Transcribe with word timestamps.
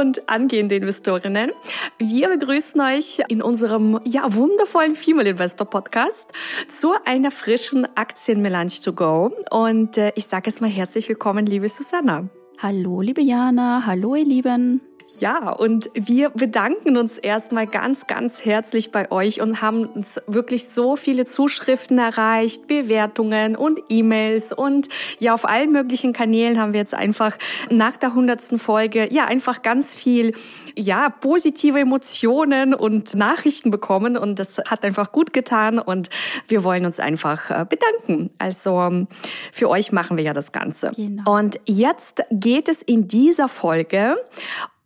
und 0.00 0.28
angehende 0.28 0.76
Investorinnen. 0.76 1.52
Wir 1.98 2.28
begrüßen 2.30 2.80
euch 2.80 3.20
in 3.28 3.42
unserem 3.42 4.00
ja 4.04 4.34
wundervollen 4.34 4.96
Female 4.96 5.30
Investor 5.30 5.68
Podcast 5.68 6.32
zu 6.68 6.94
einer 7.04 7.30
frischen 7.30 7.86
Aktienmelange 7.96 8.80
to 8.82 8.92
go. 8.92 9.32
Und 9.50 9.98
äh, 9.98 10.12
ich 10.16 10.26
sage 10.26 10.48
es 10.48 10.60
mal 10.60 10.70
herzlich 10.70 11.08
willkommen, 11.08 11.46
liebe 11.46 11.68
Susanna. 11.68 12.28
Hallo, 12.58 13.00
liebe 13.00 13.20
Jana. 13.20 13.84
Hallo, 13.86 14.14
ihr 14.14 14.24
Lieben. 14.24 14.80
Ja, 15.18 15.50
und 15.50 15.90
wir 15.94 16.30
bedanken 16.30 16.96
uns 16.96 17.18
erstmal 17.18 17.66
ganz, 17.66 18.06
ganz 18.06 18.44
herzlich 18.44 18.92
bei 18.92 19.10
euch 19.10 19.40
und 19.40 19.60
haben 19.60 19.86
uns 19.86 20.20
wirklich 20.26 20.68
so 20.68 20.96
viele 20.96 21.24
Zuschriften 21.24 21.98
erreicht, 21.98 22.68
Bewertungen 22.68 23.56
und 23.56 23.80
E-Mails 23.88 24.52
und 24.52 24.88
ja, 25.18 25.34
auf 25.34 25.48
allen 25.48 25.72
möglichen 25.72 26.12
Kanälen 26.12 26.60
haben 26.60 26.72
wir 26.72 26.80
jetzt 26.80 26.94
einfach 26.94 27.36
nach 27.70 27.96
der 27.96 28.14
hundertsten 28.14 28.58
Folge 28.58 29.12
ja 29.12 29.24
einfach 29.24 29.62
ganz 29.62 29.94
viel 29.94 30.34
ja, 30.76 31.10
positive 31.10 31.80
Emotionen 31.80 32.74
und 32.74 33.14
Nachrichten 33.14 33.70
bekommen 33.70 34.16
und 34.16 34.38
das 34.38 34.58
hat 34.58 34.84
einfach 34.84 35.12
gut 35.12 35.32
getan 35.32 35.78
und 35.78 36.10
wir 36.46 36.64
wollen 36.64 36.84
uns 36.84 37.00
einfach 37.00 37.50
äh, 37.50 37.66
bedanken. 37.68 38.30
Also 38.38 39.06
für 39.52 39.68
euch 39.68 39.92
machen 39.92 40.16
wir 40.16 40.24
ja 40.24 40.32
das 40.32 40.52
Ganze. 40.52 40.92
Genau. 40.96 41.38
Und 41.38 41.58
jetzt 41.64 42.22
geht 42.30 42.68
es 42.68 42.82
in 42.82 43.08
dieser 43.08 43.48
Folge 43.48 44.16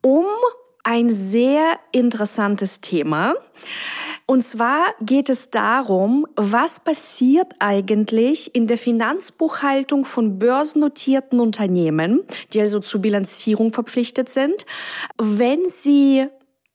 um 0.05 0.27
ein 0.83 1.08
sehr 1.08 1.78
interessantes 1.92 2.80
Thema. 2.80 3.34
Und 4.27 4.44
zwar 4.44 4.94
geht 5.00 5.28
es 5.28 5.50
darum, 5.50 6.27
was 6.36 6.80
passiert 6.80 7.48
eigentlich 7.58 8.55
in 8.55 8.66
der 8.66 8.78
Finanzbuchhaltung 8.78 10.05
von 10.05 10.38
börsennotierten 10.38 11.41
Unternehmen, 11.41 12.22
die 12.52 12.60
also 12.60 12.80
zur 12.80 13.00
Bilanzierung 13.00 13.72
verpflichtet 13.72 14.28
sind, 14.28 14.66
wenn 15.19 15.64
sie 15.66 16.27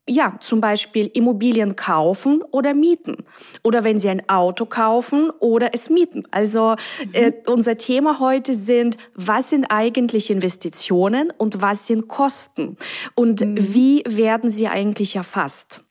ja, 0.10 0.34
zum 0.40 0.60
Beispiel 0.60 1.10
Immobilien 1.14 1.76
kaufen 1.76 2.42
oder 2.52 2.74
mieten. 2.74 3.18
Oder 3.64 3.84
wenn 3.84 4.00
Sie 4.00 4.10
ein 4.10 4.28
Auto 4.28 4.66
kaufen 4.66 5.30
oder 5.40 5.74
es 5.74 5.90
mieten. 5.90 6.24
Also 6.32 6.76
mhm. 7.04 7.10
äh, 7.14 7.34
unser 7.46 7.78
Thema 7.78 8.20
heute 8.20 8.54
sind, 8.54 8.98
was 9.14 9.50
sind 9.52 9.68
eigentlich 9.70 10.32
Investitionen 10.32 11.32
und 11.38 11.62
was 11.62 11.86
sind 11.86 12.08
Kosten? 12.08 12.78
Und 13.14 13.42
mhm. 13.42 13.74
wie 13.74 14.04
werden 14.08 14.50
sie 14.50 14.68
eigentlich 14.68 15.16
erfasst? 15.16 15.82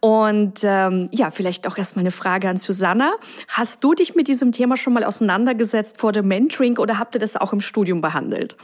Und 0.00 0.60
ähm, 0.64 1.08
ja, 1.12 1.30
vielleicht 1.30 1.68
auch 1.68 1.78
erstmal 1.78 2.02
eine 2.02 2.10
Frage 2.10 2.48
an 2.48 2.56
Susanna. 2.56 3.14
Hast 3.46 3.84
du 3.84 3.94
dich 3.94 4.16
mit 4.16 4.26
diesem 4.26 4.50
Thema 4.50 4.76
schon 4.76 4.92
mal 4.92 5.04
auseinandergesetzt 5.04 5.98
vor 5.98 6.10
dem 6.10 6.26
Mentoring 6.26 6.78
oder 6.78 6.98
habt 6.98 7.14
ihr 7.14 7.20
das 7.20 7.36
auch 7.36 7.52
im 7.52 7.60
Studium 7.60 8.00
behandelt? 8.00 8.56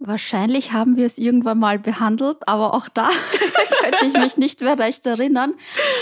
Wahrscheinlich 0.00 0.72
haben 0.72 0.96
wir 0.96 1.06
es 1.06 1.18
irgendwann 1.18 1.58
mal 1.58 1.80
behandelt, 1.80 2.36
aber 2.46 2.72
auch 2.74 2.88
da 2.88 3.08
könnte 3.82 4.06
ich 4.06 4.12
mich 4.14 4.36
nicht 4.36 4.60
mehr 4.60 4.78
recht 4.78 5.06
erinnern. 5.06 5.54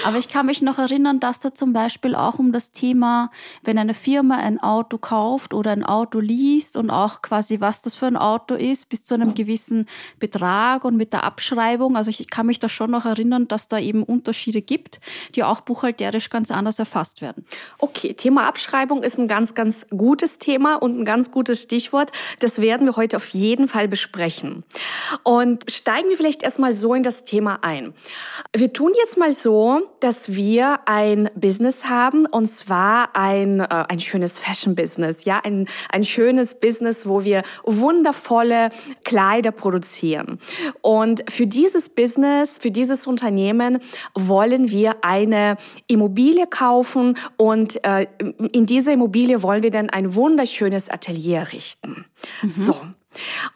Aber 0.04 0.18
ich 0.18 0.28
kann 0.28 0.46
mich 0.46 0.62
noch 0.62 0.78
erinnern, 0.78 1.20
dass 1.20 1.40
da 1.40 1.54
zum 1.54 1.72
Beispiel 1.72 2.14
auch 2.14 2.38
um 2.38 2.52
das 2.52 2.72
Thema, 2.72 3.30
wenn 3.62 3.78
eine 3.78 3.94
Firma 3.94 4.36
ein 4.36 4.60
Auto 4.60 4.98
kauft 4.98 5.54
oder 5.54 5.72
ein 5.72 5.84
Auto 5.84 6.20
liest 6.20 6.76
und 6.76 6.90
auch 6.90 7.22
quasi, 7.22 7.60
was 7.60 7.82
das 7.82 7.94
für 7.94 8.06
ein 8.06 8.16
Auto 8.16 8.54
ist, 8.54 8.88
bis 8.88 9.04
zu 9.04 9.14
einem 9.14 9.34
gewissen 9.34 9.86
Betrag 10.18 10.84
und 10.84 10.96
mit 10.96 11.12
der 11.12 11.24
Abschreibung. 11.24 11.96
Also 11.96 12.10
ich 12.10 12.28
kann 12.30 12.46
mich 12.46 12.58
da 12.58 12.68
schon 12.68 12.90
noch 12.90 13.04
erinnern, 13.04 13.48
dass 13.48 13.68
da 13.68 13.78
eben 13.78 14.02
Unterschiede 14.02 14.62
gibt, 14.62 15.00
die 15.34 15.44
auch 15.44 15.60
buchhalterisch 15.60 16.30
ganz 16.30 16.50
anders 16.50 16.78
erfasst 16.78 17.20
werden. 17.20 17.44
Okay, 17.78 18.14
Thema 18.14 18.46
Abschreibung 18.46 19.02
ist 19.02 19.18
ein 19.18 19.28
ganz, 19.28 19.54
ganz 19.54 19.86
gutes 19.90 20.38
Thema 20.38 20.76
und 20.76 20.98
ein 20.98 21.04
ganz 21.04 21.30
gutes 21.30 21.62
Stichwort. 21.62 22.12
Das 22.38 22.60
werden 22.60 22.86
wir 22.86 22.96
heute 22.96 23.16
auf 23.16 23.28
jeden 23.28 23.68
Fall 23.68 23.88
besprechen. 23.88 24.64
Und 25.22 25.70
steigen 25.70 26.08
wir 26.08 26.16
vielleicht 26.16 26.42
erstmal 26.42 26.72
so 26.72 26.94
in 26.94 27.02
das 27.02 27.24
Thema 27.24 27.58
ein. 27.62 27.75
Wir 28.54 28.72
tun 28.72 28.92
jetzt 28.96 29.16
mal 29.16 29.32
so, 29.32 29.82
dass 30.00 30.34
wir 30.34 30.80
ein 30.86 31.30
Business 31.34 31.86
haben 31.86 32.26
und 32.26 32.46
zwar 32.46 33.16
ein, 33.16 33.60
äh, 33.60 33.66
ein 33.68 34.00
schönes 34.00 34.38
Fashion-Business, 34.38 35.24
ja, 35.24 35.40
ein, 35.42 35.68
ein 35.90 36.04
schönes 36.04 36.58
Business, 36.58 37.06
wo 37.06 37.24
wir 37.24 37.42
wundervolle 37.64 38.70
Kleider 39.04 39.52
produzieren. 39.52 40.38
Und 40.82 41.24
für 41.30 41.46
dieses 41.46 41.88
Business, 41.88 42.58
für 42.58 42.70
dieses 42.70 43.06
Unternehmen 43.06 43.80
wollen 44.14 44.70
wir 44.70 45.04
eine 45.04 45.56
Immobilie 45.86 46.46
kaufen 46.46 47.16
und 47.36 47.82
äh, 47.84 48.06
in 48.52 48.66
dieser 48.66 48.92
Immobilie 48.92 49.42
wollen 49.42 49.62
wir 49.62 49.70
dann 49.70 49.90
ein 49.90 50.14
wunderschönes 50.14 50.88
Atelier 50.88 51.38
errichten. 51.38 52.04
Mhm. 52.42 52.50
So. 52.50 52.76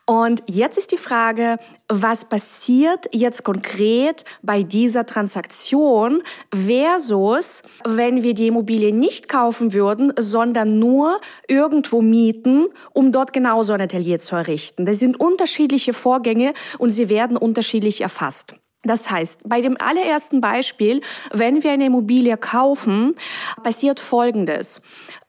Und 0.07 0.43
jetzt 0.47 0.79
ist 0.79 0.93
die 0.93 0.97
Frage, 0.97 1.59
was 1.89 2.25
passiert 2.25 3.09
jetzt 3.13 3.45
konkret 3.45 4.25
bei 4.43 4.63
dieser 4.63 5.07
Transaktion 5.07 6.23
versus, 6.55 7.63
wenn 7.85 8.23
wir 8.23 8.35
die 8.35 8.47
Immobilie 8.49 8.93
nicht 8.93 9.29
kaufen 9.29 9.73
würden, 9.73 10.13
sondern 10.19 10.79
nur 10.79 11.21
irgendwo 11.49 12.03
mieten, 12.03 12.67
um 12.93 13.13
dort 13.13 13.33
genauso 13.33 13.73
ein 13.73 13.81
Atelier 13.81 14.19
zu 14.19 14.37
errichten. 14.37 14.87
Das 14.87 14.99
sind 14.99 15.19
unterschiedliche 15.19 15.93
Vorgänge 15.93 16.55
und 16.79 16.91
sie 16.91 17.09
werden 17.09 17.37
unterschiedlich 17.37 18.01
erfasst. 18.01 18.55
Das 18.83 19.11
heißt, 19.11 19.41
bei 19.45 19.61
dem 19.61 19.77
allerersten 19.79 20.41
Beispiel, 20.41 21.03
wenn 21.33 21.63
wir 21.63 21.73
eine 21.73 21.87
Immobilie 21.87 22.37
kaufen, 22.39 23.15
passiert 23.63 24.01
Folgendes. 24.01 24.81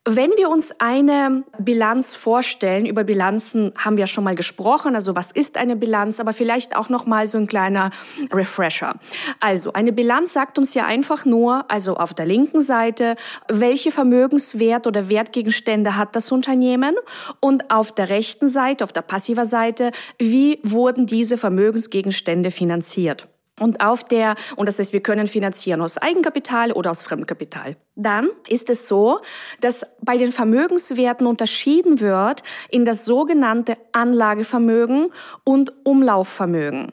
Wenn 0.10 0.32
wir 0.32 0.50
uns 0.50 0.74
eine 0.80 1.44
Bilanz 1.60 2.16
vorstellen, 2.16 2.88
über 2.88 3.04
Bilanzen 3.04 3.72
haben 3.78 3.98
wir 3.98 4.08
schon 4.08 4.24
mal 4.24 4.34
gesprochen, 4.34 4.96
also 4.96 5.16
was 5.16 5.30
ist 5.30 5.58
eine 5.58 5.76
Bilanz, 5.76 6.20
aber 6.20 6.34
vielleicht 6.34 6.76
auch 6.76 6.90
noch 6.90 7.06
mal 7.06 7.28
so 7.28 7.38
ein 7.38 7.46
kleiner 7.46 7.92
Refresher. 8.34 8.96
Also 9.40 9.74
eine 9.74 9.92
Bilanz 9.92 10.34
sagt 10.34 10.58
uns 10.58 10.74
ja 10.74 10.88
einfach 10.88 11.24
nur, 11.26 11.70
also 11.70 11.98
auf 11.98 12.16
der 12.16 12.26
linken 12.26 12.62
Seite, 12.62 13.16
welche 13.48 13.92
Vermögenswert 13.92 14.88
oder 14.88 15.08
Wertgegenstände 15.08 15.96
hat 15.96 16.16
das 16.16 16.32
Unternehmen 16.32 16.96
und 17.40 17.70
auf 17.70 17.92
der 17.92 18.10
rechten 18.10 18.48
Seite, 18.48 18.84
auf 18.84 18.94
der 18.94 19.04
passiver 19.04 19.46
Seite, 19.46 19.92
wie 20.18 20.62
wurden 20.64 21.06
diese 21.06 21.38
Vermögensgegenstände 21.38 22.50
finanziert. 22.50 23.28
Und 23.62 23.80
auf 23.80 24.04
der, 24.04 24.36
und 24.56 24.66
das 24.66 24.80
heißt, 24.80 24.92
wir 24.92 25.04
können 25.04 25.28
finanzieren 25.28 25.82
aus 25.82 26.00
Eigenkapital 26.00 26.72
oder 26.72 26.90
aus 26.90 27.04
Fremdkapital. 27.04 27.76
Dann 27.96 28.30
ist 28.48 28.72
es 28.72 28.88
so, 28.88 29.20
dass 29.60 29.86
bei 30.02 30.18
den 30.18 30.32
Vermögenswerten 30.32 31.28
unterschieden 31.28 32.00
wird 32.00 32.42
in 32.70 32.86
das 32.86 33.06
sogenannte 33.06 33.78
Anlagevermögen 33.92 35.12
und 35.44 35.74
Umlaufvermögen. 35.86 36.92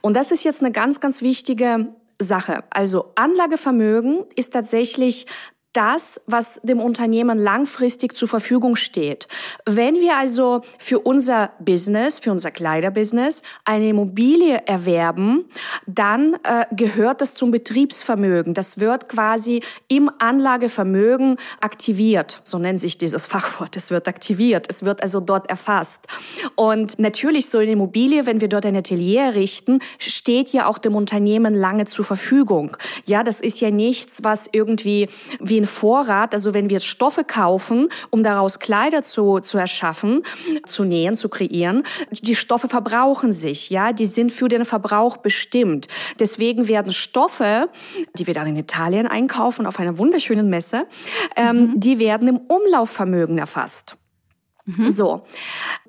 Und 0.00 0.14
das 0.14 0.32
ist 0.32 0.42
jetzt 0.42 0.60
eine 0.60 0.72
ganz, 0.72 0.98
ganz 0.98 1.22
wichtige 1.22 1.86
Sache. 2.18 2.64
Also 2.70 3.12
Anlagevermögen 3.14 4.24
ist 4.34 4.52
tatsächlich 4.54 5.26
das, 5.72 6.20
was 6.26 6.60
dem 6.62 6.80
Unternehmen 6.80 7.38
langfristig 7.38 8.14
zur 8.14 8.26
Verfügung 8.26 8.74
steht. 8.74 9.28
Wenn 9.66 9.96
wir 9.96 10.16
also 10.16 10.62
für 10.78 10.98
unser 10.98 11.50
Business, 11.58 12.18
für 12.18 12.32
unser 12.32 12.50
Kleiderbusiness 12.50 13.42
eine 13.64 13.90
Immobilie 13.90 14.62
erwerben, 14.66 15.44
dann 15.86 16.34
äh, 16.42 16.64
gehört 16.72 17.20
das 17.20 17.34
zum 17.34 17.50
Betriebsvermögen. 17.50 18.54
Das 18.54 18.80
wird 18.80 19.08
quasi 19.08 19.62
im 19.88 20.10
Anlagevermögen 20.18 21.36
aktiviert. 21.60 22.40
So 22.44 22.58
nennt 22.58 22.80
sich 22.80 22.96
dieses 22.96 23.26
Fachwort. 23.34 23.76
Es 23.76 23.90
wird 23.90 24.08
aktiviert. 24.08 24.66
Es 24.70 24.84
wird 24.84 25.02
also 25.02 25.20
dort 25.20 25.50
erfasst. 25.50 26.06
Und 26.54 26.98
natürlich 26.98 27.50
so 27.50 27.58
eine 27.58 27.72
Immobilie, 27.72 28.24
wenn 28.24 28.40
wir 28.40 28.48
dort 28.48 28.64
ein 28.64 28.76
Atelier 28.76 29.22
errichten, 29.22 29.80
steht 29.98 30.52
ja 30.52 30.66
auch 30.66 30.78
dem 30.78 30.96
Unternehmen 30.96 31.54
lange 31.54 31.84
zur 31.84 32.06
Verfügung. 32.06 32.76
Ja, 33.04 33.22
das 33.22 33.40
ist 33.40 33.60
ja 33.60 33.70
nichts, 33.70 34.24
was 34.24 34.48
irgendwie 34.50 35.08
wie 35.40 35.57
ein 35.58 35.66
Vorrat, 35.66 36.34
also 36.34 36.54
wenn 36.54 36.70
wir 36.70 36.80
Stoffe 36.80 37.24
kaufen, 37.24 37.88
um 38.10 38.22
daraus 38.22 38.58
Kleider 38.58 39.02
zu, 39.02 39.40
zu 39.40 39.58
erschaffen, 39.58 40.22
zu 40.66 40.84
nähen, 40.84 41.14
zu 41.14 41.28
kreieren, 41.28 41.84
die 42.10 42.34
Stoffe 42.34 42.68
verbrauchen 42.68 43.32
sich, 43.32 43.70
ja, 43.70 43.92
die 43.92 44.06
sind 44.06 44.32
für 44.32 44.48
den 44.48 44.64
Verbrauch 44.64 45.18
bestimmt. 45.18 45.88
Deswegen 46.18 46.68
werden 46.68 46.92
Stoffe, 46.92 47.68
die 48.16 48.26
wir 48.26 48.34
dann 48.34 48.46
in 48.46 48.56
Italien 48.56 49.06
einkaufen 49.06 49.66
auf 49.66 49.78
einer 49.78 49.98
wunderschönen 49.98 50.48
Messe, 50.48 50.86
ähm, 51.36 51.56
mhm. 51.56 51.80
die 51.80 51.98
werden 51.98 52.28
im 52.28 52.36
Umlaufvermögen 52.36 53.38
erfasst. 53.38 53.96
Mhm. 54.68 54.90
So, 54.90 55.22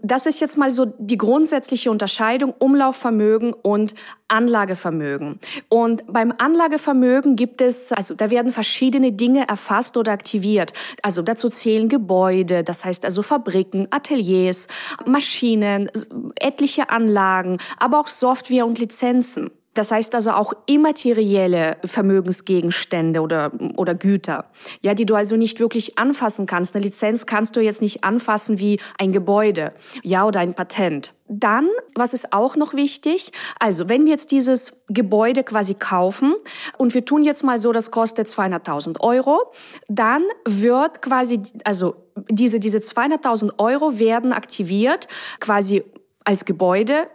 das 0.02 0.26
ist 0.26 0.40
jetzt 0.40 0.58
mal 0.58 0.72
so 0.72 0.86
die 0.86 1.18
grundsätzliche 1.18 1.92
Unterscheidung 1.92 2.54
Umlaufvermögen 2.58 3.52
und 3.52 3.94
Anlagevermögen. 4.30 5.40
Und 5.68 6.04
beim 6.08 6.34
Anlagevermögen 6.38 7.36
gibt 7.36 7.60
es, 7.60 7.92
also 7.92 8.16
da 8.16 8.30
werden 8.30 8.54
verschiedene 8.54 9.12
Dinge 9.12 9.50
erfasst 9.50 9.98
oder 9.98 10.14
aktiviert. 10.14 10.72
Also 11.02 11.22
dazu 11.22 11.50
zählen 11.50 11.90
Gebäude, 11.90 12.64
das 12.64 12.86
heißt 12.86 13.04
also 13.04 13.22
Fabriken, 13.22 13.88
Ateliers, 13.90 14.70
Maschinen, 15.06 15.92
etliche 16.36 16.90
Anlagen, 16.90 17.58
aber 17.78 18.00
auch 18.00 18.08
Software 18.08 18.66
und 18.66 18.80
Lizenzen. 18.80 19.52
Das 19.80 19.94
heißt 19.94 20.14
also 20.14 20.32
auch 20.32 20.52
immaterielle 20.66 21.78
Vermögensgegenstände 21.86 23.22
oder, 23.22 23.54
oder 23.78 23.96
Güter, 23.96 24.44
ja, 24.82 24.94
die 24.94 25.06
du 25.06 25.16
also 25.16 25.38
nicht 25.38 25.62
wirklich 25.62 25.98
anfassen 25.98 26.46
kannst. 26.48 26.76
Eine 26.76 26.84
Lizenz 26.84 27.26
kannst 27.26 27.56
du 27.56 27.62
jetzt 27.62 27.82
nicht 27.82 28.04
anfassen 28.04 28.60
wie 28.60 28.82
ein 28.98 29.14
Gebäude, 29.14 29.72
ja, 30.04 30.28
oder 30.28 30.42
ein 30.42 30.54
Patent. 30.54 31.14
Dann, 31.30 31.70
was 31.96 32.14
ist 32.14 32.34
auch 32.34 32.58
noch 32.58 32.74
wichtig? 32.74 33.32
Also, 33.58 33.88
wenn 33.88 34.04
wir 34.04 34.12
jetzt 34.12 34.32
dieses 34.32 34.84
Gebäude 34.90 35.46
quasi 35.46 35.76
kaufen 35.76 36.36
und 36.78 36.94
wir 36.94 37.06
tun 37.06 37.24
jetzt 37.24 37.46
mal 37.46 37.58
so, 37.58 37.72
das 37.72 37.90
kostet 37.90 38.28
200.000 38.28 39.00
Euro, 39.00 39.40
dann 39.88 40.24
wird 40.44 41.02
quasi, 41.02 41.40
also 41.64 41.96
diese, 42.30 42.60
diese 42.60 42.80
200.000 42.80 43.54
Euro 43.60 43.98
werden 43.98 44.34
aktiviert 44.34 45.08
quasi 45.40 45.86
als 46.26 46.44
Gebäude 46.44 47.08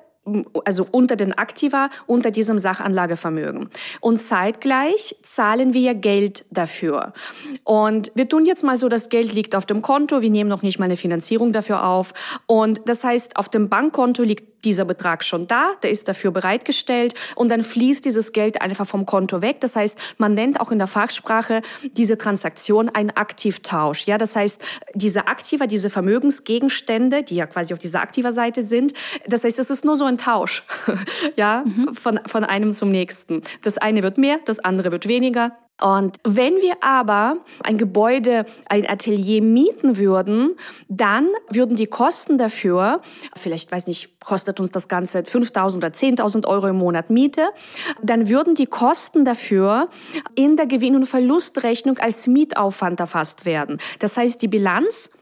also 0.65 0.87
unter 0.91 1.17
den 1.17 1.33
Aktiva, 1.33 1.91
unter 2.07 2.31
diesem 2.31 2.59
Sachanlagevermögen. 2.59 3.69
Und 4.01 4.19
zeitgleich 4.19 5.17
zahlen 5.23 5.75
wir 5.75 5.95
Geld 5.95 6.47
dafür. 6.51 7.13
Und 7.65 8.11
wir 8.15 8.29
tun 8.29 8.47
jetzt 8.47 8.65
mal 8.65 8.77
so, 8.77 8.89
das 8.89 9.09
Geld 9.09 9.33
liegt 9.33 9.55
auf 9.55 9.67
dem 9.67 9.83
Konto, 9.83 10.23
wir 10.23 10.31
nehmen 10.31 10.49
noch 10.49 10.63
nicht 10.63 10.79
mal 10.79 10.87
eine 10.87 10.97
Finanzierung 10.97 11.53
dafür 11.53 11.85
auf. 11.85 12.15
Und 12.47 12.89
das 12.89 13.05
heißt, 13.05 13.37
auf 13.37 13.49
dem 13.49 13.69
Bankkonto 13.69 14.23
liegt 14.23 14.54
dieser 14.65 14.85
Betrag 14.85 15.25
schon 15.25 15.47
da, 15.47 15.73
der 15.83 15.91
ist 15.91 16.09
dafür 16.09 16.31
bereitgestellt 16.31 17.15
und 17.35 17.49
dann 17.49 17.63
fließt 17.63 18.05
dieses 18.05 18.33
Geld 18.33 18.61
einfach 18.61 18.87
vom 18.87 19.07
Konto 19.07 19.43
weg. 19.43 19.61
Das 19.61 19.77
heißt, 19.77 19.99
man 20.19 20.35
nennt 20.35 20.61
auch 20.61 20.71
in 20.71 20.79
der 20.79 20.87
Fachsprache 20.87 21.63
diese 21.93 22.19
Transaktion 22.19 22.89
ein 22.89 23.17
Aktivtausch. 23.17 24.07
Ja, 24.07 24.19
das 24.19 24.37
heißt, 24.37 24.63
diese 24.95 25.27
Aktiva, 25.29 25.67
diese 25.67 25.91
Vermögensgegenstände, 25.91 27.23
die 27.23 27.37
ja 27.37 27.47
quasi 27.47 27.73
auf 27.73 27.79
dieser 27.79 28.01
aktiver 28.01 28.33
Seite 28.33 28.63
sind, 28.63 28.95
das 29.27 29.45
heißt, 29.45 29.59
es 29.59 29.71
ist 29.71 29.85
nur 29.85 29.97
so 29.97 30.05
ein 30.05 30.19
Tausch, 30.19 30.65
ja, 31.37 31.65
mhm. 31.65 31.95
von, 31.95 32.21
von 32.27 32.45
einem 32.45 32.73
zum 32.73 32.91
nächsten. 32.91 33.43
Das 33.63 33.79
eine 33.79 34.03
wird 34.03 34.19
mehr, 34.19 34.39
das 34.45 34.59
andere 34.59 34.91
wird 34.91 35.07
weniger. 35.09 35.57
Und 35.81 36.19
wenn 36.23 36.55
wir 36.57 36.77
aber 36.83 37.39
ein 37.63 37.79
Gebäude, 37.79 38.47
ein 38.69 38.89
Atelier 38.89 39.43
mieten 39.43 39.97
würden, 39.97 40.57
dann 40.89 41.29
würden 41.51 41.75
die 41.75 41.89
Kosten 41.89 42.39
dafür, 42.39 43.03
vielleicht 43.37 43.73
weiß 43.73 43.89
nicht, 43.89 44.21
kostet 44.21 44.61
uns 44.61 44.71
das 44.71 44.89
Ganze 44.89 45.21
5.000 45.21 45.77
oder 45.77 45.89
10.000 45.89 46.47
Euro 46.47 46.69
im 46.69 46.77
Monat 46.77 47.11
Miete, 47.11 47.49
dann 48.03 48.29
würden 48.29 48.55
die 48.55 48.67
Kosten 48.67 49.25
dafür 49.25 49.89
in 50.37 50.57
der 50.57 50.67
Gewinn- 50.67 50.95
und 50.95 51.07
Verlustrechnung 51.07 51.99
als 51.99 52.29
Mietaufwand 52.29 53.01
erfasst 53.01 53.45
werden. 53.45 53.79
Das 53.99 54.17
heißt, 54.17 54.41
die 54.43 54.49
Bilanz 54.49 55.14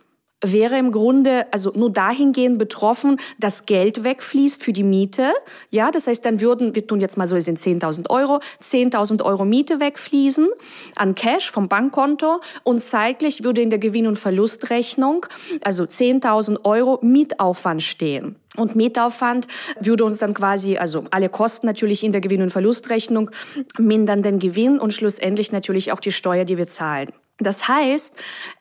wäre 0.43 0.77
im 0.79 0.93
Grunde 0.93 1.47
also 1.53 1.73
nur 1.75 1.91
dahingehend 1.91 2.59
betroffen, 2.59 3.19
dass 3.39 3.67
Geld 3.67 4.05
wegfließt 4.05 4.63
für 4.63 4.73
die 4.73 4.83
Miete. 4.83 5.33
Ja, 5.71 5.91
das 5.91 6.07
heißt, 6.07 6.25
dann 6.25 6.41
würden, 6.41 6.75
wir 6.75 6.87
tun 6.87 7.01
jetzt 7.01 7.17
mal 7.17 7.27
so, 7.27 7.37
es 7.37 7.45
sind 7.45 7.59
10.000 7.59 8.11
Euro, 8.11 8.41
10.000 8.63 9.23
Euro 9.23 9.45
Miete 9.45 9.81
wegfließen 9.81 10.49
an 10.97 11.15
Cash 11.15 11.51
vom 11.51 11.69
Bankkonto 11.69 12.41
und 12.65 12.81
zeitlich 12.81 13.45
würde 13.45 13.63
in 13.63 13.71
der 13.71 13.79
Gewinn- 13.79 14.07
und 14.07 14.19
Verlustrechnung 14.19 15.27
also 15.63 15.85
10.000 15.85 16.65
Euro 16.65 16.99
Mietaufwand 17.03 17.83
stehen. 17.83 18.37
Und 18.57 18.77
Mietaufwand 18.77 19.49
würde 19.81 20.05
uns 20.05 20.19
dann 20.19 20.35
quasi, 20.35 20.77
also 20.77 21.05
alle 21.11 21.29
Kosten 21.29 21.67
natürlich 21.67 22.05
in 22.05 22.13
der 22.13 22.21
Gewinn- 22.21 22.43
und 22.43 22.51
Verlustrechnung 22.51 23.31
mindern 23.79 24.23
den 24.23 24.39
Gewinn 24.39 24.79
und 24.79 24.93
schlussendlich 24.93 25.53
natürlich 25.53 25.93
auch 25.93 26.01
die 26.01 26.13
Steuer, 26.13 26.45
die 26.45 26.59
wir 26.59 26.67
zahlen. 26.67 27.13
Das 27.39 27.67
heißt, 27.67 28.15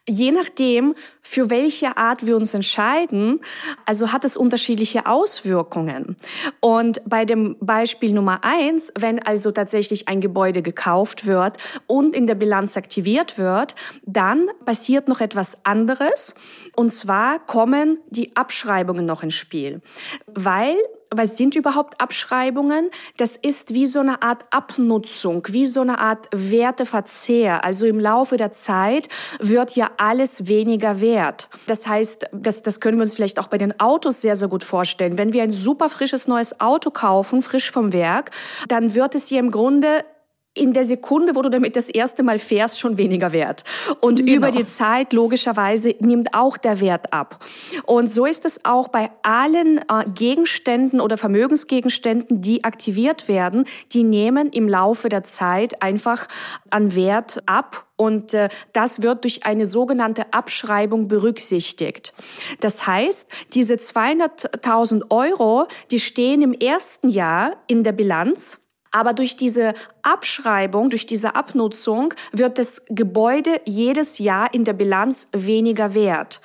je 0.08 0.32
nachdem, 0.32 0.96
für 1.22 1.50
welche 1.50 1.98
Art 1.98 2.26
wir 2.26 2.36
uns 2.36 2.54
entscheiden, 2.54 3.42
also 3.86 4.12
hat 4.12 4.24
es 4.24 4.38
unterschiedliche 4.38 5.06
Auswirkungen. 5.06 6.16
Und 6.62 7.02
bei 7.06 7.26
dem 7.26 7.58
Beispiel 7.60 8.12
Nummer 8.12 8.44
eins, 8.44 8.92
wenn 8.98 9.22
also 9.22 9.52
tatsächlich 9.52 10.08
ein 10.08 10.22
Gebäude 10.22 10.62
gekauft 10.62 11.26
wird 11.26 11.58
und 11.86 12.16
in 12.16 12.28
der 12.28 12.36
Bilanz 12.36 12.78
aktiviert 12.78 13.38
wird, 13.38 13.76
dann 14.06 14.48
passiert 14.66 15.08
noch 15.08 15.22
etwas 15.22 15.66
anderes. 15.66 16.34
Und 16.76 16.92
zwar 16.92 17.40
kommen 17.46 18.00
die 18.10 18.36
Abschreibungen 18.36 19.06
noch 19.06 19.22
ins 19.22 19.36
Spiel. 19.36 19.82
Weil 20.28 20.76
was 21.14 21.36
sind 21.36 21.56
überhaupt 21.56 22.00
Abschreibungen? 22.00 22.90
Das 23.18 23.36
ist 23.36 23.74
wie 23.74 23.86
so 23.86 24.00
eine 24.00 24.22
Art 24.22 24.46
Abnutzung, 24.50 25.46
wie 25.50 25.66
so 25.66 25.82
eine 25.82 26.00
Art 26.00 26.30
Werteverzehr. 26.32 27.66
Also 27.66 27.86
im 27.86 28.00
Laufe 28.00 28.38
der 28.38 28.52
Zeit 28.52 29.10
wird 29.40 29.76
ja 29.76 29.92
alles 29.98 30.48
weniger 30.48 31.02
wert. 31.02 31.50
Das 31.68 31.86
heißt, 31.86 32.28
das, 32.32 32.64
das 32.64 32.80
können 32.80 32.98
wir 32.98 33.04
uns 33.04 33.16
vielleicht 33.16 33.40
auch 33.40 33.48
bei 33.48 33.58
den 33.58 33.78
Autos 33.80 34.22
sehr, 34.22 34.36
sehr 34.36 34.48
gut 34.48 34.64
vorstellen. 34.64 35.18
Wenn 35.18 35.34
wir 35.34 35.44
ein 35.44 35.52
super 35.52 35.90
frisches 35.90 36.28
neues 36.28 36.62
Auto 36.62 36.92
kaufen, 36.92 37.42
frisch 37.42 37.72
vom 37.72 37.92
Werk, 37.92 38.32
dann 38.70 38.96
wird 38.96 39.14
es 39.16 39.28
hier 39.28 39.40
im 39.40 39.52
Grunde 39.52 40.06
in 40.54 40.74
der 40.74 40.84
Sekunde, 40.84 41.36
wo 41.36 41.42
du 41.42 41.50
damit 41.50 41.78
das 41.78 41.90
erste 41.90 42.24
Mal 42.24 42.38
fährst, 42.38 42.78
schon 42.78 42.98
weniger 42.98 43.32
wert. 43.32 43.64
Und 44.02 44.18
genau. 44.18 44.34
über 44.34 44.52
die 44.52 44.66
Zeit 44.66 45.14
logischerweise 45.14 45.96
nimmt 46.00 46.34
auch 46.34 46.58
der 46.58 46.82
Wert 46.82 47.14
ab. 47.14 47.44
Und 47.86 48.08
so 48.08 48.26
ist 48.26 48.44
es 48.44 48.66
auch 48.66 48.90
bei 48.90 49.12
allen 49.24 49.78
äh, 49.78 50.06
Gegenständen 50.14 51.00
oder 51.00 51.18
Vermögensgegenständen, 51.18 52.42
die 52.42 52.66
aktiviert 52.66 53.30
werden. 53.30 53.66
Die 53.94 54.04
nehmen 54.04 54.52
im 54.52 54.68
Laufe 54.68 55.08
der 55.08 55.24
Zeit 55.24 55.82
einfach 55.82 56.28
an 56.70 56.96
Wert 56.96 57.44
ab 57.46 57.88
und 57.96 58.34
äh, 58.34 58.50
das 58.74 59.02
wird 59.04 59.24
durch 59.24 59.46
eine 59.46 59.66
sogenannte 59.66 60.34
Abschreibung 60.34 61.08
berücksichtigt. 61.08 62.14
Das 62.60 62.88
heißt, 62.88 63.32
diese 63.54 63.76
200.000 63.76 65.12
Euro, 65.12 65.68
die 65.92 66.00
stehen 66.00 66.42
im 66.42 66.54
ersten 66.54 67.08
Jahr 67.08 67.56
in 67.68 67.84
der 67.84 67.94
Bilanz 67.94 68.58
aber 68.92 69.14
durch 69.14 69.36
diese 69.38 69.74
Abschreibung, 70.04 70.90
durch 70.90 71.06
diese 71.06 71.36
Abnutzung 71.36 72.14
wird 72.32 72.58
das 72.58 72.86
Gebäude 72.90 73.62
jedes 73.66 74.18
Jahr 74.18 74.54
in 74.54 74.64
der 74.64 74.74
Bilanz 74.74 75.28
weniger 75.32 75.94
wert. 75.94 76.42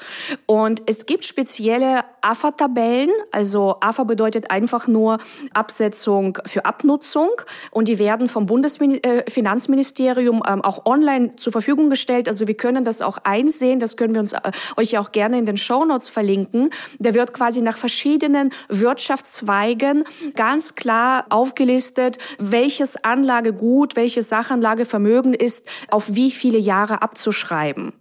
Und 0.46 0.82
es 0.86 1.06
gibt 1.06 1.24
spezielle 1.24 2.04
AFA-Tabellen. 2.20 3.10
Also 3.32 3.76
AFA 3.80 4.04
bedeutet 4.04 4.50
einfach 4.50 4.88
nur 4.88 5.18
Absetzung 5.52 6.38
für 6.46 6.64
Abnutzung. 6.64 7.30
Und 7.70 7.88
die 7.88 7.98
werden 7.98 8.28
vom 8.28 8.46
Bundesfinanzministerium 8.46 10.42
äh, 10.44 10.52
ähm, 10.52 10.62
auch 10.62 10.86
online 10.86 11.36
zur 11.36 11.52
Verfügung 11.52 11.90
gestellt. 11.90 12.28
Also 12.28 12.46
wir 12.46 12.54
können 12.54 12.84
das 12.84 13.02
auch 13.02 13.18
einsehen. 13.24 13.80
Das 13.80 13.96
können 13.96 14.14
wir 14.14 14.20
uns 14.20 14.32
äh, 14.32 14.40
euch 14.76 14.98
auch 14.98 15.12
gerne 15.12 15.38
in 15.38 15.46
den 15.46 15.56
Show 15.56 15.84
Notes 15.84 16.08
verlinken. 16.08 16.70
Da 16.98 17.14
wird 17.14 17.32
quasi 17.32 17.62
nach 17.62 17.76
verschiedenen 17.76 18.50
Wirtschaftszweigen 18.68 20.04
ganz 20.34 20.74
klar 20.74 21.26
aufgelistet, 21.30 22.18
welches 22.38 22.96
Sachanlagegut, 23.46 23.96
welches 23.96 24.28
Sachanlagevermögen 24.28 25.34
ist, 25.34 25.68
auf 25.90 26.14
wie 26.14 26.30
viele 26.30 26.58
Jahre 26.58 27.02
abzuschreiben. 27.02 27.92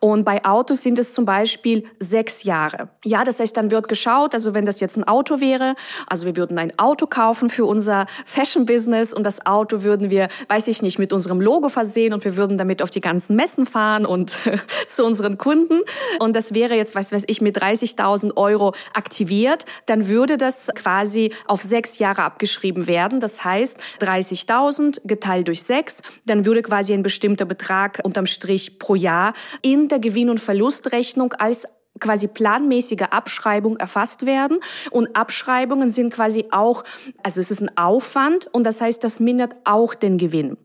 Und 0.00 0.24
bei 0.24 0.44
Autos 0.44 0.82
sind 0.82 0.98
es 0.98 1.12
zum 1.12 1.24
Beispiel 1.24 1.84
sechs 1.98 2.42
Jahre. 2.44 2.88
Ja, 3.04 3.24
das 3.24 3.40
heißt, 3.40 3.56
dann 3.56 3.70
wird 3.70 3.88
geschaut, 3.88 4.34
also 4.34 4.54
wenn 4.54 4.66
das 4.66 4.80
jetzt 4.80 4.96
ein 4.96 5.04
Auto 5.04 5.40
wäre, 5.40 5.74
also 6.06 6.26
wir 6.26 6.36
würden 6.36 6.58
ein 6.58 6.78
Auto 6.78 7.06
kaufen 7.06 7.48
für 7.48 7.64
unser 7.64 8.06
Fashion-Business 8.26 9.12
und 9.12 9.24
das 9.24 9.46
Auto 9.46 9.82
würden 9.82 10.10
wir, 10.10 10.28
weiß 10.48 10.68
ich 10.68 10.82
nicht, 10.82 10.98
mit 10.98 11.12
unserem 11.12 11.40
Logo 11.40 11.68
versehen 11.68 12.12
und 12.12 12.24
wir 12.24 12.36
würden 12.36 12.58
damit 12.58 12.82
auf 12.82 12.90
die 12.90 13.00
ganzen 13.00 13.36
Messen 13.36 13.66
fahren 13.66 14.06
und 14.06 14.36
zu 14.88 15.04
unseren 15.04 15.38
Kunden. 15.38 15.80
Und 16.18 16.36
das 16.36 16.54
wäre 16.54 16.74
jetzt, 16.74 16.94
weiß, 16.94 17.12
weiß 17.12 17.24
ich, 17.26 17.40
mit 17.40 17.58
30.000 17.58 18.36
Euro 18.36 18.74
aktiviert, 18.92 19.64
dann 19.86 20.08
würde 20.08 20.36
das 20.36 20.68
quasi 20.74 21.32
auf 21.46 21.62
sechs 21.62 21.98
Jahre 21.98 22.22
abgeschrieben 22.22 22.86
werden. 22.86 23.20
Das 23.20 23.44
heißt, 23.44 23.80
30.000 24.00 24.75
1000 24.76 25.02
geteilt 25.04 25.48
durch 25.48 25.62
6, 25.62 26.02
dann 26.24 26.44
würde 26.44 26.62
quasi 26.62 26.92
ein 26.92 27.02
bestimmter 27.02 27.44
Betrag 27.44 28.00
unterm 28.04 28.26
Strich 28.26 28.78
pro 28.78 28.94
Jahr 28.94 29.34
in 29.62 29.88
der 29.88 29.98
Gewinn- 29.98 30.30
und 30.30 30.40
Verlustrechnung 30.40 31.32
als 31.34 31.66
quasi 31.98 32.26
planmäßige 32.26 33.04
Abschreibung 33.10 33.78
erfasst 33.78 34.26
werden. 34.26 34.58
Und 34.90 35.16
Abschreibungen 35.16 35.88
sind 35.88 36.12
quasi 36.12 36.46
auch, 36.50 36.84
also 37.22 37.40
es 37.40 37.50
ist 37.50 37.62
ein 37.62 37.76
Aufwand 37.78 38.48
und 38.52 38.64
das 38.64 38.82
heißt, 38.82 39.02
das 39.02 39.18
mindert 39.18 39.54
auch 39.64 39.94
den 39.94 40.18
Gewinn. 40.18 40.58